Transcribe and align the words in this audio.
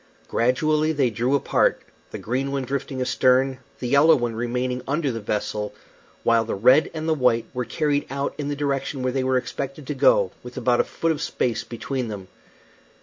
Gradually 0.27 0.91
they 0.93 1.11
drew 1.11 1.35
apart, 1.35 1.83
the 2.09 2.17
green 2.17 2.51
one 2.51 2.63
drifting 2.63 2.99
astern, 3.01 3.59
the 3.77 3.87
yellow 3.87 4.15
one 4.15 4.33
remaining 4.35 4.81
under 4.87 5.11
the 5.11 5.19
vessel, 5.19 5.75
while 6.23 6.43
the 6.43 6.55
red 6.55 6.89
and 6.95 7.07
the 7.07 7.13
white 7.13 7.45
were 7.53 7.65
carried 7.65 8.07
out 8.09 8.33
in 8.39 8.47
the 8.49 8.55
direction 8.55 9.03
where 9.03 9.13
they 9.13 9.23
were 9.23 9.37
expected 9.37 9.85
to 9.85 9.93
go, 9.93 10.31
with 10.41 10.57
about 10.57 10.79
a 10.81 10.85
foot 10.85 11.11
of 11.11 11.21
space 11.21 11.63
between 11.63 12.07
them. 12.07 12.29